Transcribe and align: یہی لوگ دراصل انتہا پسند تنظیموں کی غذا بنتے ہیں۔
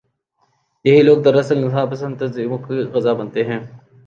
یہی 0.85 1.01
لوگ 1.01 1.17
دراصل 1.17 1.63
انتہا 1.63 1.85
پسند 1.85 2.17
تنظیموں 2.19 2.57
کی 2.57 2.79
غذا 2.93 3.13
بنتے 3.13 3.43
ہیں۔ 3.43 3.59